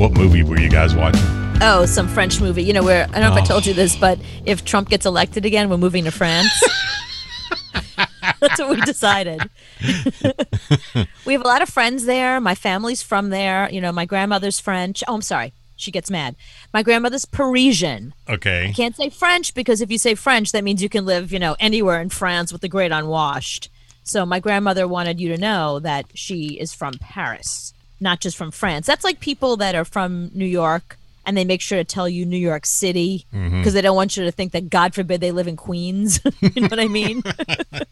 What 0.00 0.12
movie 0.12 0.42
were 0.42 0.58
you 0.58 0.70
guys 0.70 0.94
watching? 0.94 1.20
Oh, 1.60 1.84
some 1.84 2.08
French 2.08 2.40
movie. 2.40 2.64
You 2.64 2.72
know, 2.72 2.82
where 2.82 3.04
I 3.12 3.20
don't 3.20 3.20
know 3.20 3.32
if 3.32 3.36
I 3.36 3.42
oh. 3.42 3.44
told 3.44 3.66
you 3.66 3.74
this, 3.74 3.96
but 3.96 4.18
if 4.46 4.64
Trump 4.64 4.88
gets 4.88 5.04
elected 5.04 5.44
again, 5.44 5.68
we're 5.68 5.76
moving 5.76 6.04
to 6.04 6.10
France. 6.10 6.48
That's 8.40 8.58
what 8.58 8.70
we 8.70 8.80
decided. 8.80 9.42
we 11.26 11.34
have 11.34 11.42
a 11.42 11.46
lot 11.46 11.60
of 11.60 11.68
friends 11.68 12.06
there. 12.06 12.40
My 12.40 12.54
family's 12.54 13.02
from 13.02 13.28
there. 13.28 13.68
You 13.70 13.82
know, 13.82 13.92
my 13.92 14.06
grandmother's 14.06 14.58
French. 14.58 15.04
Oh, 15.06 15.16
I'm 15.16 15.20
sorry. 15.20 15.52
She 15.76 15.90
gets 15.90 16.10
mad. 16.10 16.34
My 16.72 16.82
grandmother's 16.82 17.26
Parisian. 17.26 18.14
Okay. 18.26 18.68
I 18.68 18.72
can't 18.72 18.96
say 18.96 19.10
French 19.10 19.52
because 19.52 19.82
if 19.82 19.90
you 19.90 19.98
say 19.98 20.14
French, 20.14 20.52
that 20.52 20.64
means 20.64 20.82
you 20.82 20.88
can 20.88 21.04
live, 21.04 21.30
you 21.30 21.38
know, 21.38 21.56
anywhere 21.60 22.00
in 22.00 22.08
France 22.08 22.54
with 22.54 22.62
the 22.62 22.70
great 22.70 22.90
unwashed. 22.90 23.68
So 24.02 24.24
my 24.24 24.40
grandmother 24.40 24.88
wanted 24.88 25.20
you 25.20 25.28
to 25.28 25.36
know 25.36 25.78
that 25.78 26.06
she 26.14 26.58
is 26.58 26.72
from 26.72 26.94
Paris, 26.94 27.74
not 28.00 28.20
just 28.20 28.36
from 28.36 28.50
France. 28.50 28.86
That's 28.86 29.04
like 29.04 29.20
people 29.20 29.56
that 29.58 29.74
are 29.74 29.84
from 29.84 30.30
New 30.34 30.46
York 30.46 30.96
and 31.26 31.36
they 31.36 31.44
make 31.44 31.60
sure 31.60 31.78
to 31.78 31.84
tell 31.84 32.08
you 32.08 32.24
New 32.24 32.36
York 32.36 32.64
City 32.66 33.26
mm-hmm. 33.32 33.58
because 33.58 33.74
they 33.74 33.82
don't 33.82 33.96
want 33.96 34.16
you 34.16 34.24
to 34.24 34.32
think 34.32 34.52
that 34.52 34.70
God 34.70 34.94
forbid 34.94 35.20
they 35.20 35.32
live 35.32 35.46
in 35.46 35.56
Queens. 35.56 36.20
you 36.40 36.62
know 36.62 36.68
what 36.68 36.80
I 36.80 36.88
mean? 36.88 37.22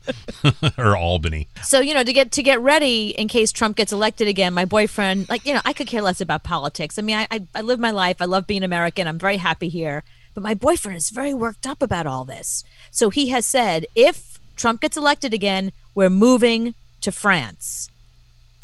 or 0.78 0.96
Albany. 0.96 1.48
so 1.62 1.80
you 1.80 1.94
know 1.94 2.02
to 2.02 2.12
get 2.12 2.32
to 2.32 2.42
get 2.42 2.60
ready 2.60 3.10
in 3.10 3.28
case 3.28 3.52
Trump 3.52 3.76
gets 3.76 3.92
elected 3.92 4.28
again. 4.28 4.54
My 4.54 4.64
boyfriend, 4.64 5.28
like 5.28 5.44
you 5.44 5.54
know, 5.54 5.60
I 5.64 5.72
could 5.72 5.86
care 5.86 6.02
less 6.02 6.20
about 6.20 6.42
politics. 6.42 6.98
I 6.98 7.02
mean, 7.02 7.16
I 7.16 7.28
I, 7.30 7.46
I 7.54 7.60
live 7.60 7.78
my 7.78 7.90
life. 7.90 8.16
I 8.20 8.24
love 8.24 8.46
being 8.46 8.62
American. 8.62 9.06
I'm 9.06 9.18
very 9.18 9.36
happy 9.36 9.68
here. 9.68 10.02
But 10.34 10.42
my 10.42 10.54
boyfriend 10.54 10.96
is 10.96 11.10
very 11.10 11.34
worked 11.34 11.66
up 11.66 11.82
about 11.82 12.06
all 12.06 12.24
this. 12.24 12.64
So 12.90 13.10
he 13.10 13.28
has 13.28 13.44
said 13.44 13.86
if 13.94 14.38
Trump 14.56 14.80
gets 14.80 14.96
elected 14.96 15.34
again, 15.34 15.72
we're 15.94 16.10
moving 16.10 16.74
to 17.02 17.12
France. 17.12 17.90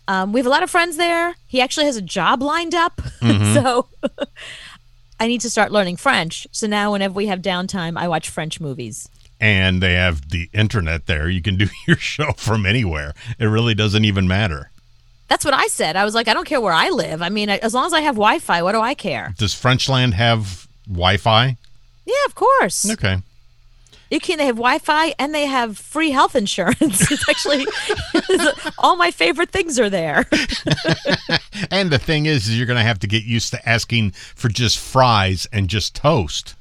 Um, 0.06 0.32
we 0.32 0.40
have 0.40 0.46
a 0.46 0.50
lot 0.50 0.62
of 0.62 0.70
friends 0.70 0.96
there. 0.96 1.34
He 1.46 1.60
actually 1.60 1.86
has 1.86 1.96
a 1.96 2.02
job 2.02 2.42
lined 2.42 2.74
up. 2.74 3.00
so 3.54 3.86
I 5.20 5.26
need 5.26 5.40
to 5.42 5.50
start 5.50 5.72
learning 5.72 5.96
French. 5.96 6.46
So 6.52 6.66
now, 6.66 6.92
whenever 6.92 7.14
we 7.14 7.26
have 7.26 7.40
downtime, 7.40 7.96
I 7.98 8.08
watch 8.08 8.28
French 8.28 8.60
movies. 8.60 9.08
And 9.40 9.82
they 9.82 9.94
have 9.94 10.30
the 10.30 10.48
internet 10.52 11.06
there. 11.06 11.28
You 11.28 11.42
can 11.42 11.56
do 11.56 11.68
your 11.86 11.96
show 11.96 12.32
from 12.32 12.66
anywhere. 12.66 13.14
It 13.38 13.46
really 13.46 13.74
doesn't 13.74 14.04
even 14.04 14.28
matter. 14.28 14.70
That's 15.28 15.44
what 15.44 15.54
I 15.54 15.66
said. 15.68 15.96
I 15.96 16.04
was 16.04 16.14
like, 16.14 16.28
I 16.28 16.34
don't 16.34 16.46
care 16.46 16.60
where 16.60 16.72
I 16.72 16.90
live. 16.90 17.22
I 17.22 17.30
mean, 17.30 17.48
as 17.48 17.72
long 17.72 17.86
as 17.86 17.94
I 17.94 18.00
have 18.00 18.14
Wi 18.14 18.38
Fi, 18.38 18.62
what 18.62 18.72
do 18.72 18.80
I 18.80 18.94
care? 18.94 19.34
Does 19.38 19.54
Frenchland 19.54 20.14
have 20.14 20.68
Wi 20.86 21.16
Fi? 21.16 21.56
Yeah, 22.04 22.14
of 22.26 22.34
course. 22.34 22.90
Okay. 22.90 23.18
You 24.10 24.20
can. 24.20 24.38
They 24.38 24.46
have 24.46 24.56
Wi 24.56 24.78
Fi 24.78 25.14
and 25.18 25.34
they 25.34 25.46
have 25.46 25.78
free 25.78 26.10
health 26.10 26.36
insurance. 26.36 27.10
It's 27.10 27.28
actually 27.28 27.66
all 28.78 28.96
my 28.96 29.10
favorite 29.10 29.50
things 29.50 29.78
are 29.78 29.90
there. 29.90 30.26
And 31.70 31.90
the 31.90 31.98
thing 31.98 32.26
is, 32.26 32.48
is 32.48 32.56
you're 32.56 32.66
going 32.66 32.78
to 32.78 32.84
have 32.84 32.98
to 33.00 33.06
get 33.06 33.24
used 33.24 33.50
to 33.52 33.68
asking 33.68 34.10
for 34.10 34.48
just 34.48 34.78
fries 34.78 35.46
and 35.52 35.68
just 35.68 35.94
toast. 35.94 36.54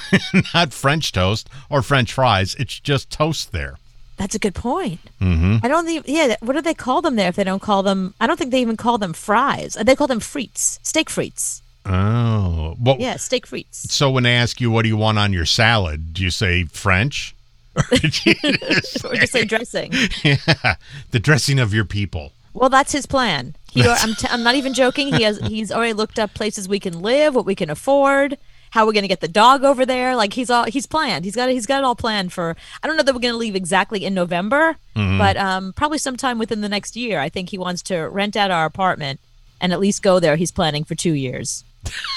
Not 0.54 0.72
French 0.72 1.12
toast 1.12 1.48
or 1.70 1.82
French 1.82 2.12
fries. 2.12 2.54
It's 2.56 2.80
just 2.80 3.10
toast 3.10 3.52
there. 3.52 3.76
That's 4.16 4.34
a 4.34 4.38
good 4.38 4.54
point. 4.54 5.00
Mm-hmm. 5.20 5.58
I 5.62 5.68
don't 5.68 5.84
think. 5.84 6.04
Yeah, 6.06 6.36
what 6.40 6.54
do 6.54 6.60
they 6.60 6.74
call 6.74 7.02
them 7.02 7.16
there? 7.16 7.28
If 7.28 7.36
they 7.36 7.44
don't 7.44 7.62
call 7.62 7.82
them, 7.82 8.14
I 8.20 8.26
don't 8.26 8.36
think 8.36 8.50
they 8.50 8.60
even 8.60 8.76
call 8.76 8.98
them 8.98 9.12
fries. 9.12 9.76
They 9.80 9.94
call 9.94 10.08
them 10.08 10.20
frites, 10.20 10.78
steak 10.82 11.08
frites. 11.08 11.62
Oh. 11.88 12.76
Well, 12.80 12.96
Yeah, 12.98 13.16
steak 13.16 13.46
frites. 13.46 13.74
So 13.90 14.10
when 14.10 14.22
they 14.24 14.34
ask 14.34 14.60
you 14.60 14.70
what 14.70 14.82
do 14.82 14.88
you 14.88 14.96
want 14.96 15.18
on 15.18 15.32
your 15.32 15.44
salad, 15.46 16.12
do 16.14 16.22
you 16.22 16.30
say 16.30 16.64
French? 16.64 17.34
Or 17.92 17.96
do 17.98 18.08
you 18.24 18.34
just 18.34 19.32
say 19.32 19.44
dressing. 19.54 19.92
yeah, 20.24 20.74
the 21.12 21.20
dressing 21.20 21.58
of 21.60 21.72
your 21.72 21.84
people. 21.84 22.32
Well, 22.52 22.68
that's 22.70 22.90
his 22.90 23.06
plan. 23.06 23.54
He, 23.70 23.82
I'm, 23.86 24.14
t- 24.14 24.26
I'm 24.28 24.42
not 24.42 24.56
even 24.56 24.74
joking. 24.74 25.12
He 25.14 25.22
has 25.22 25.38
he's 25.38 25.70
already 25.70 25.92
looked 25.92 26.18
up 26.18 26.34
places 26.34 26.68
we 26.68 26.80
can 26.80 27.00
live, 27.02 27.36
what 27.36 27.44
we 27.46 27.54
can 27.54 27.70
afford, 27.70 28.36
how 28.70 28.84
we're 28.84 28.92
going 28.92 29.02
to 29.04 29.08
get 29.08 29.20
the 29.20 29.28
dog 29.28 29.62
over 29.62 29.86
there. 29.86 30.16
Like 30.16 30.32
he's 30.32 30.50
all 30.50 30.64
he's 30.64 30.86
planned. 30.86 31.24
He's 31.24 31.36
got 31.36 31.48
it. 31.48 31.52
He's 31.52 31.66
got 31.66 31.78
it 31.78 31.84
all 31.84 31.94
planned 31.94 32.32
for. 32.32 32.56
I 32.82 32.88
don't 32.88 32.96
know 32.96 33.04
that 33.04 33.14
we're 33.14 33.20
going 33.20 33.34
to 33.34 33.38
leave 33.38 33.54
exactly 33.54 34.04
in 34.04 34.12
November, 34.12 34.76
but 34.94 35.36
um, 35.36 35.72
probably 35.74 35.98
sometime 35.98 36.38
within 36.38 36.60
the 36.62 36.68
next 36.68 36.96
year. 36.96 37.20
I 37.20 37.28
think 37.28 37.50
he 37.50 37.58
wants 37.58 37.82
to 37.82 38.08
rent 38.08 38.34
out 38.36 38.50
our 38.50 38.64
apartment 38.66 39.20
and 39.60 39.72
at 39.72 39.78
least 39.78 40.02
go 40.02 40.18
there. 40.18 40.34
He's 40.34 40.50
planning 40.50 40.82
for 40.82 40.96
two 40.96 41.12
years. 41.12 41.62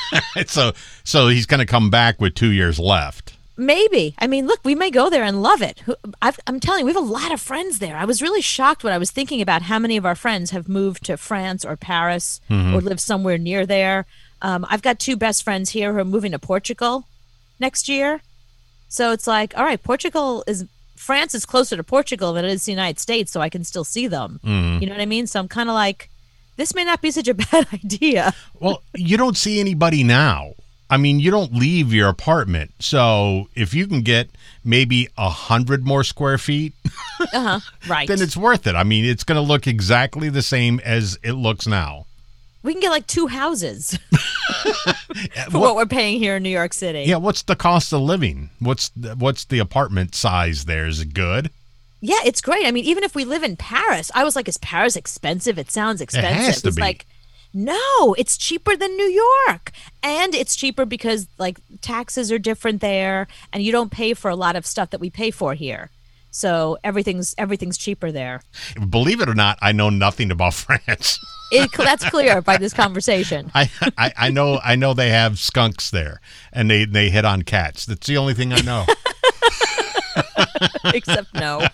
so 0.47 0.73
so 1.03 1.27
he's 1.27 1.45
going 1.45 1.59
to 1.59 1.65
come 1.65 1.89
back 1.89 2.19
with 2.19 2.35
two 2.35 2.51
years 2.51 2.79
left. 2.79 3.37
Maybe. 3.57 4.15
I 4.17 4.27
mean, 4.27 4.47
look, 4.47 4.59
we 4.63 4.73
may 4.73 4.89
go 4.89 5.09
there 5.09 5.23
and 5.23 5.43
love 5.43 5.61
it. 5.61 5.83
I've, 6.21 6.39
I'm 6.47 6.59
telling 6.59 6.79
you, 6.79 6.85
we 6.85 6.93
have 6.93 7.03
a 7.03 7.05
lot 7.05 7.31
of 7.31 7.39
friends 7.39 7.79
there. 7.79 7.95
I 7.95 8.05
was 8.05 8.21
really 8.21 8.41
shocked 8.41 8.83
when 8.83 8.93
I 8.93 8.97
was 8.97 9.11
thinking 9.11 9.41
about 9.41 9.63
how 9.63 9.77
many 9.77 9.97
of 9.97 10.05
our 10.05 10.15
friends 10.15 10.49
have 10.51 10.67
moved 10.67 11.05
to 11.05 11.17
France 11.17 11.63
or 11.63 11.75
Paris 11.75 12.41
or 12.73 12.81
live 12.81 12.99
somewhere 12.99 13.37
near 13.37 13.65
there. 13.65 14.05
Um, 14.41 14.65
I've 14.69 14.81
got 14.81 14.99
two 14.99 15.15
best 15.15 15.43
friends 15.43 15.71
here 15.71 15.93
who 15.93 15.99
are 15.99 16.05
moving 16.05 16.31
to 16.31 16.39
Portugal 16.39 17.05
next 17.59 17.87
year. 17.87 18.21
So 18.87 19.11
it's 19.11 19.27
like, 19.27 19.55
all 19.57 19.63
right, 19.63 19.81
Portugal 19.81 20.43
is 20.47 20.65
France 20.95 21.33
is 21.33 21.45
closer 21.45 21.75
to 21.75 21.83
Portugal 21.83 22.33
than 22.33 22.45
it 22.45 22.51
is 22.51 22.65
the 22.65 22.71
United 22.71 22.99
States, 22.99 23.31
so 23.31 23.41
I 23.41 23.49
can 23.49 23.63
still 23.63 23.83
see 23.83 24.07
them. 24.07 24.39
You 24.81 24.87
know 24.87 24.93
what 24.93 25.01
I 25.01 25.05
mean? 25.07 25.25
So 25.27 25.39
I'm 25.39 25.47
kind 25.47 25.67
of 25.69 25.73
like, 25.73 26.09
this 26.57 26.73
may 26.75 26.83
not 26.83 27.01
be 27.01 27.11
such 27.11 27.27
a 27.27 27.33
bad 27.51 27.67
idea. 27.73 28.33
Well, 28.59 28.83
you 28.95 29.17
don't 29.17 29.37
see 29.37 29.59
anybody 29.59 30.03
now. 30.03 30.53
I 30.89 30.97
mean, 30.97 31.19
you 31.21 31.31
don't 31.31 31.53
leave 31.53 31.93
your 31.93 32.09
apartment. 32.09 32.71
So 32.79 33.47
if 33.55 33.73
you 33.73 33.87
can 33.87 34.01
get 34.01 34.29
maybe 34.65 35.07
a 35.17 35.29
hundred 35.29 35.85
more 35.85 36.03
square 36.03 36.37
feet, 36.37 36.73
Uh 37.33 37.59
huh. 37.59 37.59
Right. 37.87 38.07
then 38.07 38.21
it's 38.21 38.35
worth 38.35 38.67
it. 38.67 38.75
I 38.75 38.83
mean, 38.83 39.05
it's 39.05 39.23
going 39.23 39.35
to 39.37 39.47
look 39.47 39.67
exactly 39.67 40.27
the 40.29 40.41
same 40.41 40.79
as 40.81 41.17
it 41.23 41.33
looks 41.33 41.65
now. 41.67 42.07
we 42.63 42.73
can 42.73 42.81
get 42.81 42.89
like 42.89 43.07
two 43.07 43.27
houses 43.27 43.97
for 44.11 45.51
What- 45.51 45.61
what 45.61 45.75
we're 45.75 45.85
paying 45.85 46.19
here 46.19 46.35
in 46.35 46.43
New 46.43 46.49
York 46.49 46.73
City. 46.73 47.03
yeah, 47.03 47.17
what's 47.17 47.43
the 47.43 47.55
cost 47.55 47.93
of 47.93 48.01
living? 48.01 48.49
What's 48.59 48.89
the, 48.89 49.15
what's 49.15 49.45
the 49.45 49.59
apartment 49.59 50.13
size 50.15 50.65
there? 50.65 50.87
Is 50.87 50.99
it 50.99 51.13
good? 51.13 51.51
Yeah, 52.01 52.19
it's 52.25 52.41
great. 52.41 52.65
I 52.65 52.71
mean, 52.71 52.85
even 52.85 53.03
if 53.03 53.15
we 53.15 53.25
live 53.25 53.43
in 53.43 53.55
Paris, 53.55 54.11
I 54.15 54.23
was 54.23 54.35
like, 54.35 54.47
is 54.47 54.57
Paris 54.57 54.95
expensive? 54.95 55.59
It 55.59 55.71
sounds 55.71 56.01
expensive. 56.01 56.31
It 56.31 56.45
has 56.45 56.61
to 56.63 56.67
it's 56.69 56.77
be. 56.77 56.81
like, 56.81 57.05
no, 57.53 58.15
it's 58.17 58.37
cheaper 58.37 58.75
than 58.75 58.95
New 58.97 59.23
York. 59.47 59.71
And 60.01 60.33
it's 60.33 60.55
cheaper 60.55 60.85
because 60.85 61.27
like 61.37 61.59
taxes 61.81 62.31
are 62.31 62.39
different 62.39 62.81
there 62.81 63.27
and 63.53 63.61
you 63.61 63.71
don't 63.71 63.91
pay 63.91 64.13
for 64.13 64.29
a 64.31 64.35
lot 64.35 64.55
of 64.55 64.65
stuff 64.65 64.89
that 64.89 64.99
we 64.99 65.09
pay 65.09 65.31
for 65.31 65.53
here. 65.53 65.91
So 66.31 66.77
everything's 66.83 67.35
everything's 67.37 67.77
cheaper 67.77 68.11
there. 68.11 68.41
Believe 68.89 69.19
it 69.19 69.27
or 69.27 69.35
not, 69.35 69.59
I 69.61 69.73
know 69.73 69.89
nothing 69.89 70.31
about 70.31 70.53
France. 70.55 71.19
It, 71.51 71.69
that's 71.77 72.09
clear 72.09 72.41
by 72.41 72.55
this 72.55 72.73
conversation. 72.73 73.51
I, 73.55 73.69
I 73.97 74.13
I 74.17 74.29
know 74.29 74.59
I 74.63 74.77
know 74.77 74.93
they 74.93 75.09
have 75.09 75.37
skunks 75.37 75.91
there, 75.91 76.21
and 76.53 76.71
they 76.71 76.85
they 76.85 77.09
hit 77.09 77.25
on 77.25 77.41
cats. 77.41 77.85
That's 77.85 78.07
the 78.07 78.15
only 78.15 78.33
thing 78.33 78.53
I 78.53 78.61
know. 78.61 78.85
Except 80.93 81.33
no. 81.33 81.65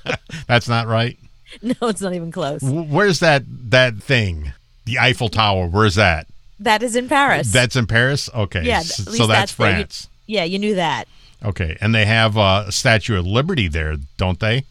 That's 0.47 0.68
not 0.68 0.88
right. 0.88 1.18
No, 1.62 1.88
it's 1.88 2.01
not 2.01 2.13
even 2.13 2.29
close. 2.29 2.62
Where's 2.62 3.22
that 3.22 3.44
that 3.72 3.95
thing? 3.95 4.51
The 4.85 5.00
Eiffel 5.00 5.29
Tower. 5.29 5.68
Where's 5.68 5.95
that? 5.95 6.28
That 6.59 6.84
is 6.84 6.95
in 6.95 7.07
Paris. 7.07 7.51
That's 7.53 7.78
in 7.78 7.88
Paris. 7.88 8.29
Okay, 8.35 8.63
yeah, 8.63 8.81
so 8.81 9.09
least 9.09 9.28
that's, 9.29 9.57
where 9.57 9.69
you- 9.69 9.75
France. 9.78 10.07
yeah, 10.28 10.44
you 10.44 10.59
knew 10.59 10.75
that. 10.75 11.06
Okay, 11.44 11.78
and 11.79 11.95
they 11.95 12.06
have 12.06 12.38
uh, 12.38 12.66
a 12.68 12.72
Statue 12.72 13.18
of 13.18 13.25
Liberty 13.25 13.69
there, 13.69 13.95
don't 14.18 14.40
they? 14.41 14.66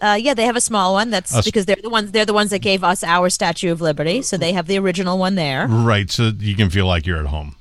Uh, 0.00 0.18
yeah, 0.20 0.34
they 0.34 0.44
have 0.44 0.54
a 0.56 0.60
small 0.60 0.92
one. 0.92 1.10
That's 1.10 1.44
because 1.44 1.64
they're 1.64 1.76
the 1.82 1.90
ones. 1.90 2.12
They're 2.12 2.26
the 2.26 2.34
ones 2.34 2.50
that 2.50 2.58
gave 2.60 2.84
us 2.84 3.02
our 3.02 3.30
Statue 3.30 3.72
of 3.72 3.80
Liberty. 3.80 4.20
So 4.22 4.36
they 4.36 4.52
have 4.52 4.66
the 4.66 4.78
original 4.78 5.16
one 5.18 5.34
there. 5.34 5.66
Right, 5.66 6.10
so 6.10 6.30
you 6.38 6.54
can 6.56 6.68
feel 6.70 6.86
like 6.86 7.06
you're 7.06 7.18
at 7.18 7.26
home. 7.26 7.56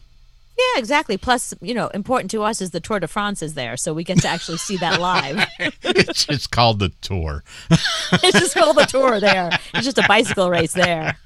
Yeah, 0.58 0.80
exactly. 0.80 1.18
Plus, 1.18 1.54
you 1.62 1.74
know, 1.74 1.88
important 1.90 2.32
to 2.32 2.42
us 2.42 2.62
is 2.62 2.72
the 2.72 2.80
Tour 2.80 3.00
de 3.00 3.08
France 3.08 3.44
is 3.44 3.54
there, 3.54 3.78
so 3.78 3.94
we 3.94 4.04
get 4.04 4.20
to 4.22 4.28
actually 4.28 4.58
see 4.58 4.78
that 4.78 5.00
live. 5.00 5.48
it's 5.84 6.26
just 6.26 6.52
called 6.52 6.80
the 6.80 6.90
tour. 7.02 7.44
it's 7.70 8.40
just 8.40 8.56
called 8.56 8.78
the 8.78 8.86
tour 8.86 9.20
there. 9.20 9.52
It's 9.76 9.86
just 9.86 10.00
a 10.00 10.06
bicycle 10.08 10.50
race 10.50 10.74
there. 10.74 11.18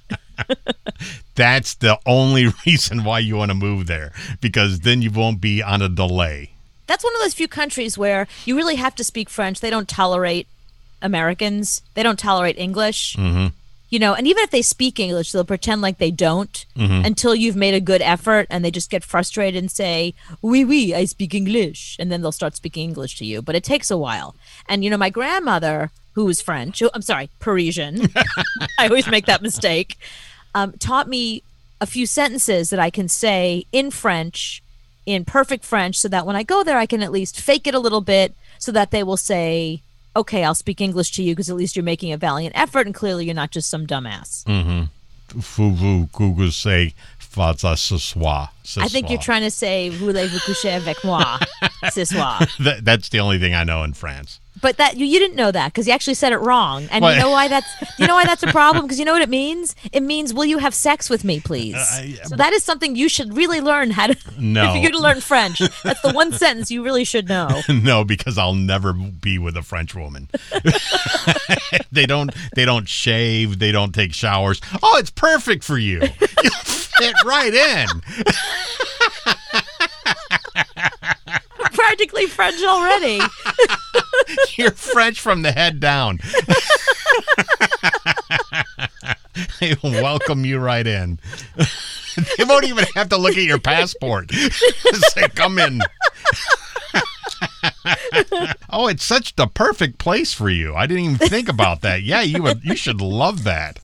That's 1.35 1.75
the 1.75 1.97
only 2.05 2.47
reason 2.65 3.03
why 3.05 3.19
you 3.19 3.37
want 3.37 3.51
to 3.51 3.55
move 3.55 3.87
there 3.87 4.11
because 4.41 4.81
then 4.81 5.01
you 5.01 5.11
won't 5.11 5.39
be 5.39 5.63
on 5.63 5.81
a 5.81 5.89
delay. 5.89 6.51
That's 6.87 7.03
one 7.03 7.15
of 7.15 7.21
those 7.21 7.33
few 7.33 7.47
countries 7.47 7.97
where 7.97 8.27
you 8.43 8.57
really 8.57 8.75
have 8.75 8.95
to 8.95 9.03
speak 9.03 9.29
French. 9.29 9.61
They 9.61 9.69
don't 9.69 9.87
tolerate 9.87 10.47
Americans. 11.01 11.81
They 11.93 12.03
don't 12.03 12.19
tolerate 12.19 12.57
English. 12.57 13.15
Mm-hmm. 13.15 13.47
You 13.91 13.99
know, 13.99 14.13
and 14.13 14.25
even 14.25 14.41
if 14.43 14.51
they 14.51 14.61
speak 14.61 14.99
English, 14.99 15.31
they'll 15.33 15.43
pretend 15.43 15.81
like 15.81 15.97
they 15.97 16.11
don't 16.11 16.65
until 17.05 17.35
you've 17.35 17.57
made 17.57 17.73
a 17.73 17.81
good 17.81 18.01
effort, 18.01 18.47
and 18.49 18.63
they 18.63 18.71
just 18.71 18.89
get 18.89 19.03
frustrated 19.03 19.61
and 19.61 19.69
say, 19.69 20.13
"Oui, 20.41 20.63
oui, 20.63 20.95
I 20.95 21.03
speak 21.05 21.35
English," 21.35 21.97
and 21.99 22.09
then 22.09 22.21
they'll 22.21 22.31
start 22.31 22.55
speaking 22.55 22.87
English 22.89 23.17
to 23.17 23.25
you. 23.25 23.41
But 23.41 23.55
it 23.55 23.65
takes 23.65 23.91
a 23.91 23.97
while. 23.97 24.33
And 24.67 24.83
you 24.83 24.89
know, 24.89 24.97
my 24.97 25.09
grandmother, 25.09 25.91
who 26.13 26.23
was 26.25 26.41
French, 26.41 26.79
who, 26.79 26.89
I'm 26.93 27.01
sorry, 27.01 27.29
Parisian. 27.39 28.07
I 28.79 28.87
always 28.87 29.07
make 29.07 29.25
that 29.25 29.41
mistake. 29.41 29.97
Um, 30.55 30.73
taught 30.79 31.07
me 31.07 31.43
a 31.81 31.85
few 31.85 32.05
sentences 32.05 32.69
that 32.69 32.79
I 32.79 32.89
can 32.89 33.09
say 33.09 33.65
in 33.71 33.91
French, 33.91 34.63
in 35.05 35.25
perfect 35.25 35.65
French, 35.65 35.97
so 35.97 36.07
that 36.07 36.25
when 36.25 36.35
I 36.35 36.43
go 36.43 36.63
there, 36.63 36.77
I 36.77 36.85
can 36.85 37.03
at 37.03 37.11
least 37.11 37.39
fake 37.39 37.67
it 37.67 37.75
a 37.75 37.79
little 37.79 38.01
bit, 38.01 38.35
so 38.57 38.71
that 38.71 38.91
they 38.91 39.03
will 39.03 39.17
say, 39.17 39.81
"Okay, 40.15 40.43
I'll 40.43 40.55
speak 40.55 40.81
English 40.81 41.11
to 41.13 41.23
you," 41.23 41.33
because 41.33 41.49
at 41.49 41.55
least 41.55 41.75
you're 41.75 41.83
making 41.83 42.11
a 42.11 42.17
valiant 42.17 42.55
effort, 42.57 42.85
and 42.85 42.95
clearly 42.95 43.25
you're 43.25 43.35
not 43.35 43.51
just 43.51 43.69
some 43.69 43.85
dumbass. 43.87 44.43
Mm-hmm. 44.45 44.83
Foo 45.39 46.07
Google 46.11 46.51
say 46.51 46.93
Faza 47.19 47.77
ce 47.77 47.97
soir. 48.01 48.49
I 48.77 48.87
think 48.89 49.09
you're 49.09 49.19
trying 49.19 49.43
to 49.43 49.51
say 49.51 49.89
voulez-vous 49.89 50.39
coucher 50.39 50.71
avec 50.75 51.03
moi 51.03 51.39
ce 51.91 52.03
soir. 52.03 52.41
That, 52.59 52.83
that's 52.83 53.09
the 53.09 53.19
only 53.19 53.39
thing 53.39 53.55
I 53.55 53.63
know 53.63 53.83
in 53.83 53.93
France. 53.93 54.39
But 54.61 54.77
that 54.77 54.97
you, 54.97 55.05
you 55.05 55.19
didn't 55.19 55.35
know 55.35 55.51
that 55.51 55.73
because 55.73 55.87
you 55.87 55.93
actually 55.93 56.13
said 56.13 56.33
it 56.33 56.37
wrong. 56.37 56.87
And 56.91 57.03
Well- 57.03 57.13
you 57.15 57.19
know 57.19 57.29
why 57.31 57.47
that's 57.47 57.67
you 57.97 58.07
know 58.07 58.15
why 58.15 58.25
that's 58.25 58.43
a 58.43 58.47
problem 58.51 58.85
because 58.85 58.99
you 58.99 59.05
know 59.05 59.13
what 59.13 59.21
it 59.21 59.29
means? 59.29 59.75
It 59.91 60.01
means 60.03 60.33
will 60.33 60.45
you 60.45 60.59
have 60.59 60.73
sex 60.73 61.09
with 61.09 61.23
me, 61.23 61.39
please? 61.39 61.75
Uh, 61.75 61.85
I- 61.93 62.19
so 62.25 62.35
that 62.35 62.53
is 62.53 62.63
something 62.63 62.95
you 62.95 63.09
should 63.09 63.35
really 63.35 63.59
learn 63.61 63.91
how 63.91 64.07
to 64.07 64.17
No. 64.39 64.73
if 64.75 64.81
you're 64.81 64.91
to 64.91 64.99
learn 64.99 65.21
French. 65.21 65.59
That's 65.83 66.01
the 66.01 66.11
one 66.13 66.31
sentence 66.33 66.69
you 66.71 66.83
really 66.83 67.03
should 67.03 67.27
know. 67.27 67.61
no, 67.69 68.03
because 68.03 68.37
I'll 68.37 68.53
never 68.55 68.93
be 68.93 69.37
with 69.37 69.57
a 69.57 69.61
French 69.63 69.95
woman. 69.95 70.29
they 71.91 72.05
don't 72.05 72.31
they 72.55 72.65
don't 72.65 72.87
shave, 72.87 73.59
they 73.59 73.71
don't 73.71 73.93
take 73.93 74.13
showers. 74.13 74.61
Oh, 74.83 74.97
it's 74.97 75.09
perfect 75.11 75.63
for 75.63 75.77
you. 75.77 76.01
You 76.01 76.49
fit 76.63 77.15
right 77.25 77.53
in. 77.53 77.87
Practically 81.73 82.25
French 82.27 82.61
already. 82.63 83.19
You're 84.55 84.71
French 84.71 85.19
from 85.19 85.41
the 85.41 85.51
head 85.51 85.79
down. 85.79 86.19
they 89.59 89.75
welcome 89.83 90.45
you 90.45 90.59
right 90.59 90.85
in. 90.85 91.19
they 92.37 92.43
won't 92.43 92.65
even 92.65 92.85
have 92.95 93.09
to 93.09 93.17
look 93.17 93.37
at 93.37 93.43
your 93.43 93.59
passport. 93.59 94.31
Say, 94.31 95.27
come 95.29 95.57
in. 95.59 95.81
oh, 98.69 98.87
it's 98.87 99.03
such 99.05 99.35
the 99.35 99.47
perfect 99.47 99.97
place 99.97 100.33
for 100.33 100.49
you. 100.49 100.75
I 100.75 100.87
didn't 100.87 101.03
even 101.03 101.29
think 101.29 101.49
about 101.49 101.81
that. 101.81 102.03
Yeah, 102.03 102.21
you 102.21 102.43
would. 102.43 102.63
You 102.63 102.75
should 102.75 103.01
love 103.01 103.43
that. 103.45 103.79